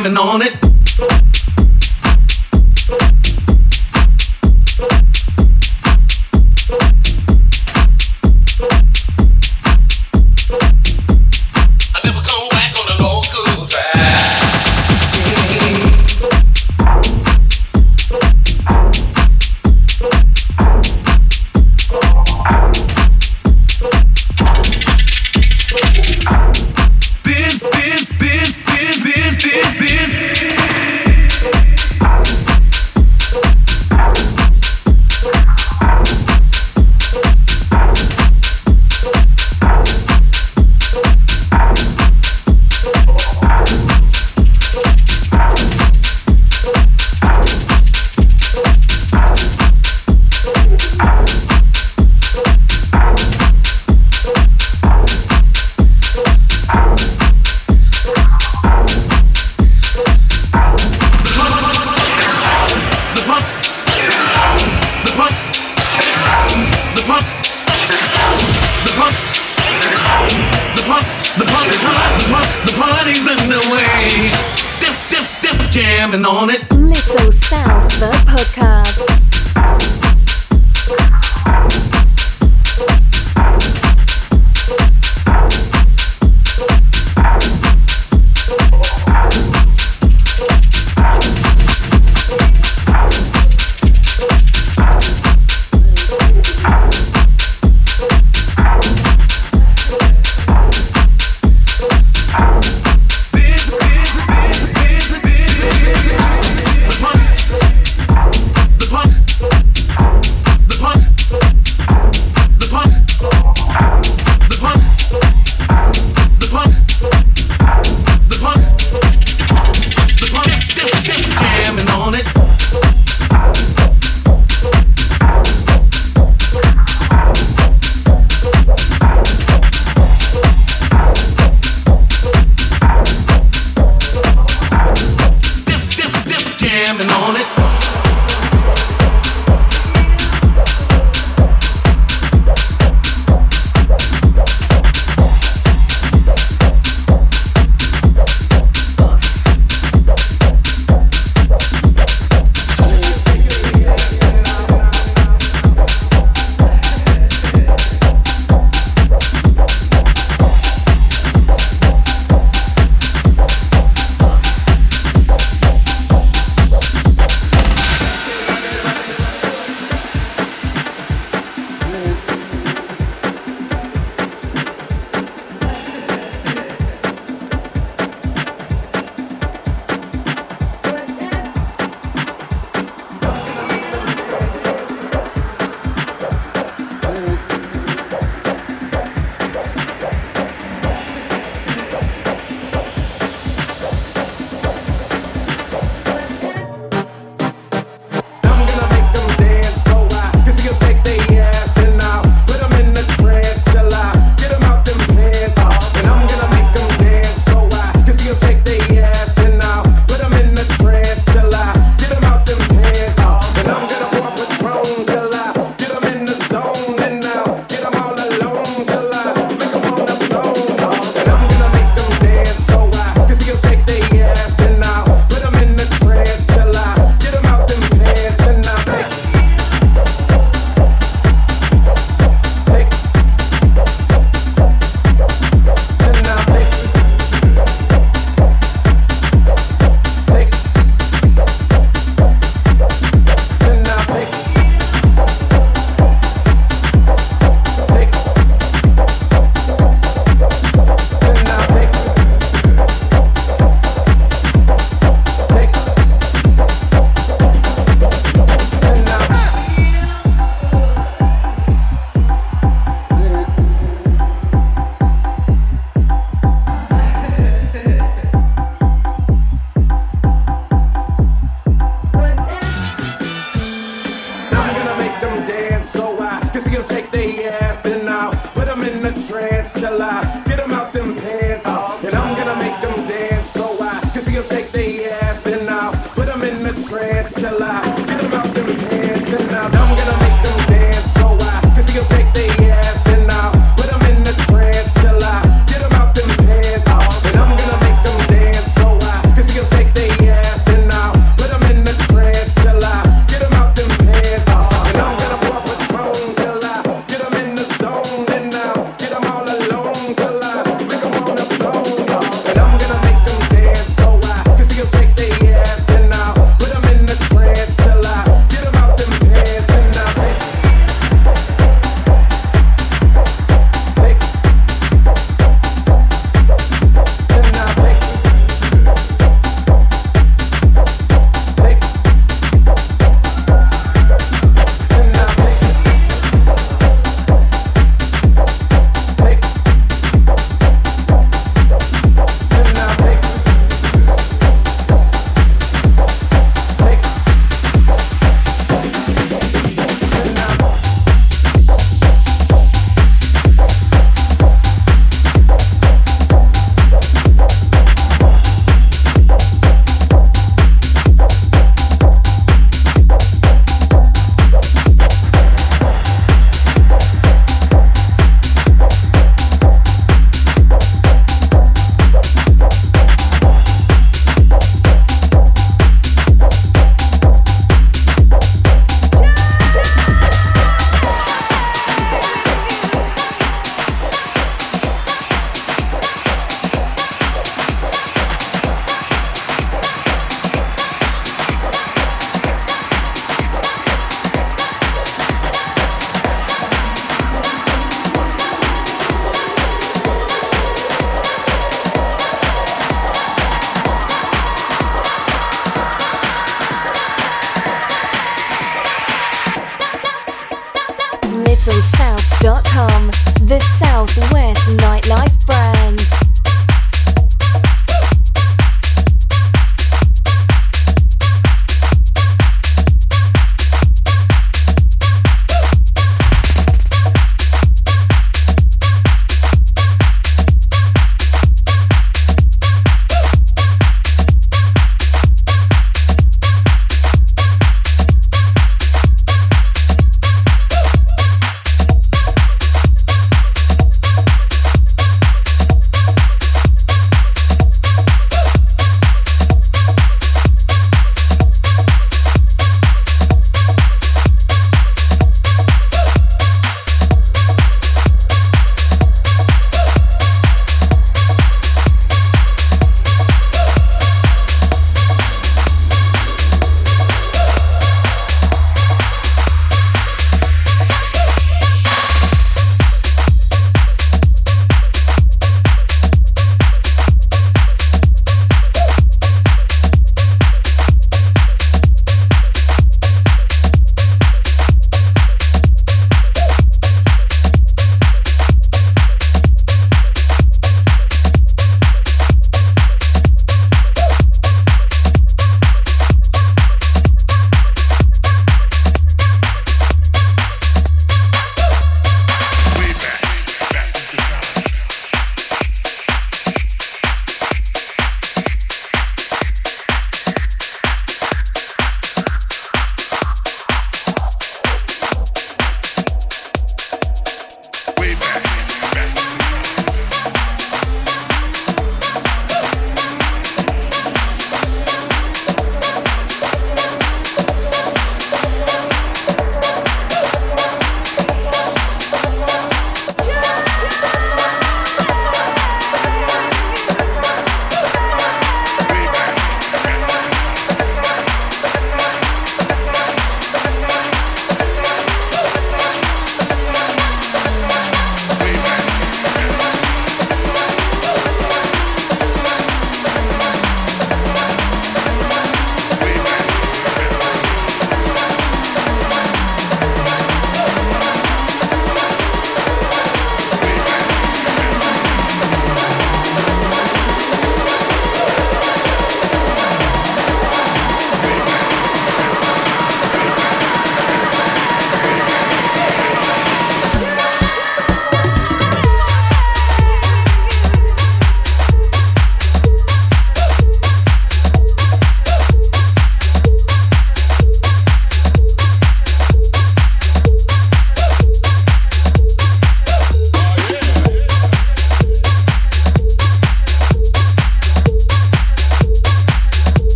slamming 0.00 0.16
on 0.18 0.42
it. 0.42 0.67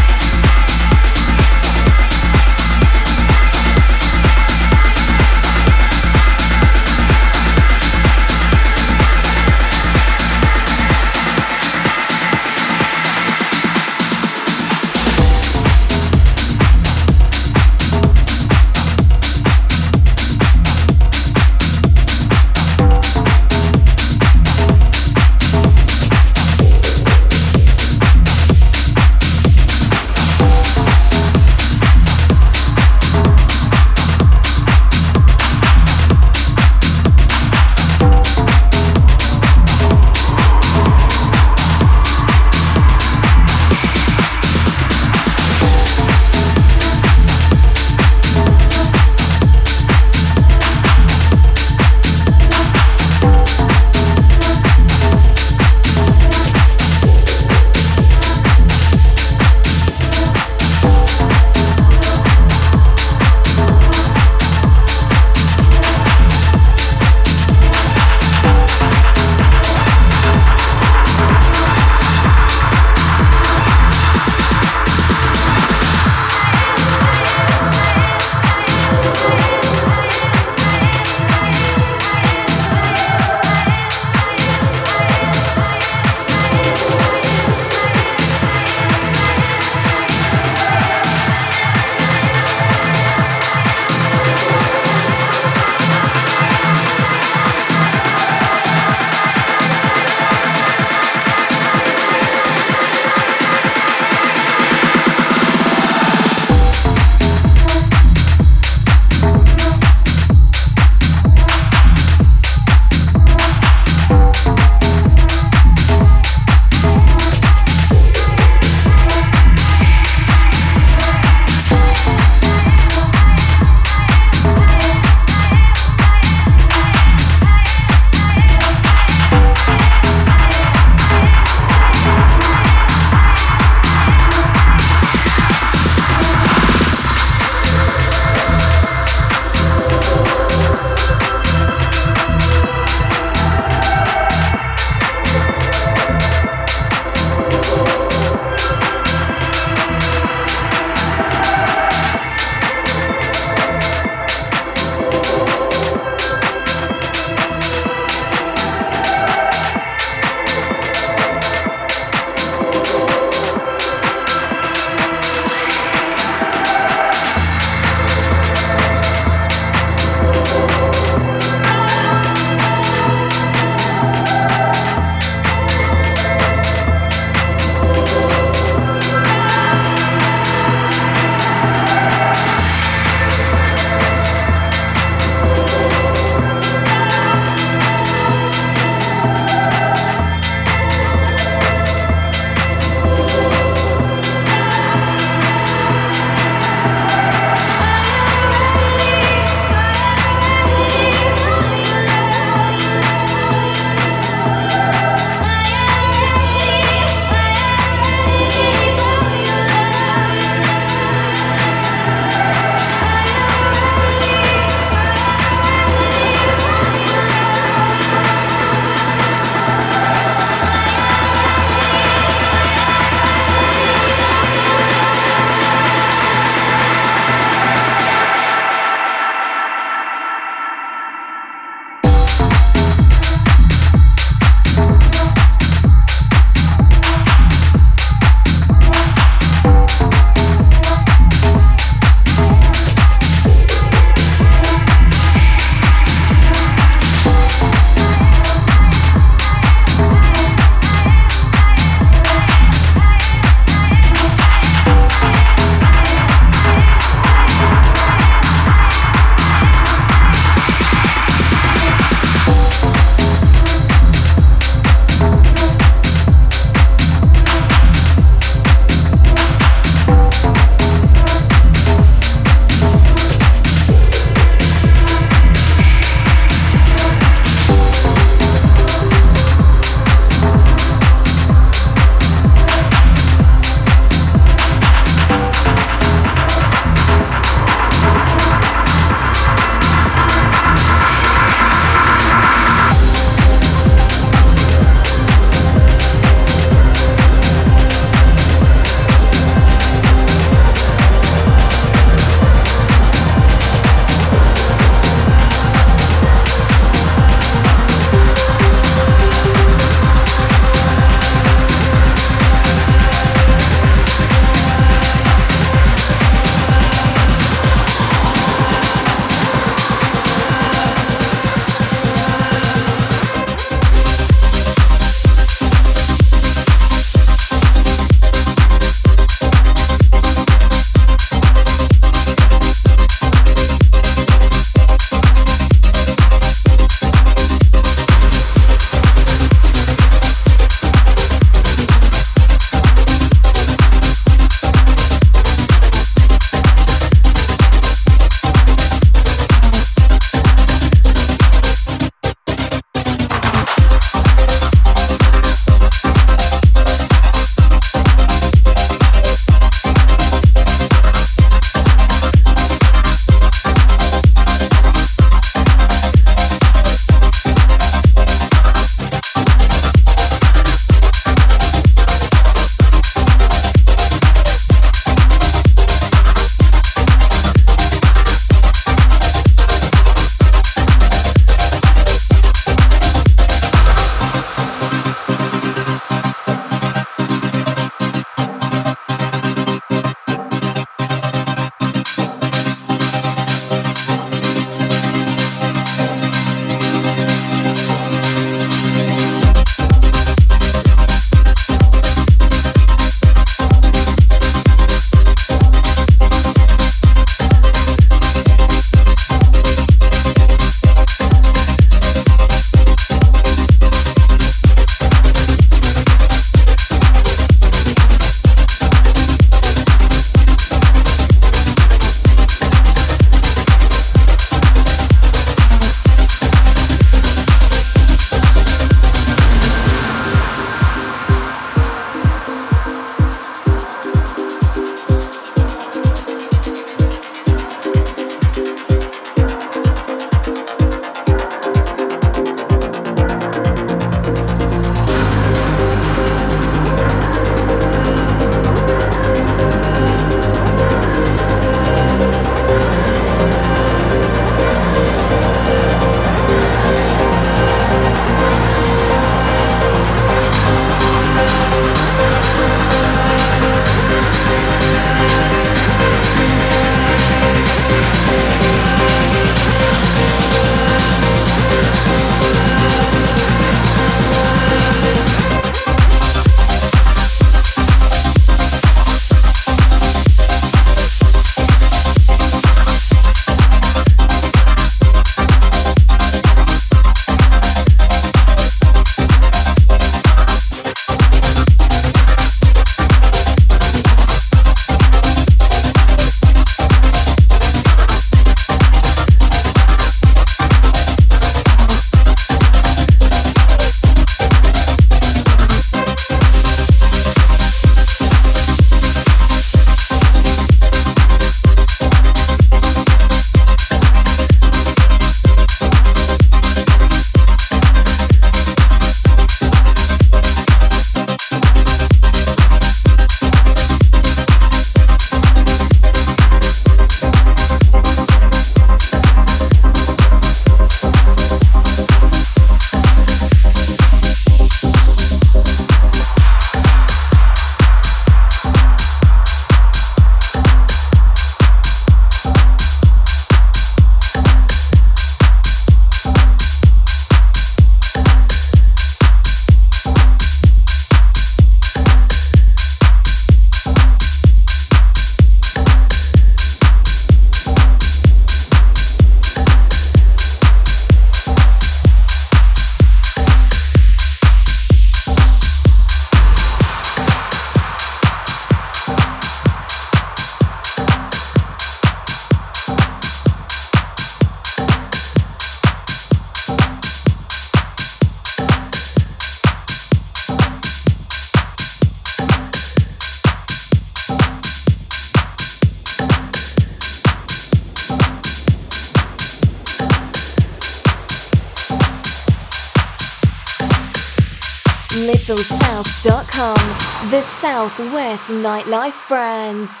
Southwest 597.72 598.48
nightlife 598.50 599.12
brands. 599.28 600.00